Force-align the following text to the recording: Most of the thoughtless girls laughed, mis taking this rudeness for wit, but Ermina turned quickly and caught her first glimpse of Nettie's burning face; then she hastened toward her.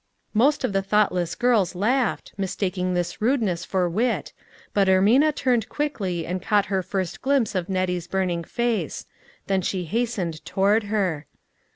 Most 0.33 0.63
of 0.63 0.73
the 0.73 0.81
thoughtless 0.81 1.35
girls 1.35 1.75
laughed, 1.75 2.33
mis 2.35 2.55
taking 2.55 2.95
this 2.95 3.21
rudeness 3.21 3.63
for 3.63 3.87
wit, 3.87 4.33
but 4.73 4.87
Ermina 4.87 5.31
turned 5.31 5.69
quickly 5.69 6.25
and 6.25 6.41
caught 6.41 6.65
her 6.73 6.81
first 6.81 7.21
glimpse 7.21 7.53
of 7.53 7.69
Nettie's 7.69 8.07
burning 8.07 8.43
face; 8.43 9.05
then 9.45 9.61
she 9.61 9.83
hastened 9.83 10.43
toward 10.43 10.85
her. 10.85 11.27